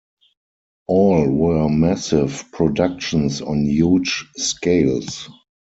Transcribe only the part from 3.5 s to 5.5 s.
huge scales.